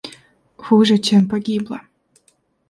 [0.65, 1.79] Хуже чем погибла.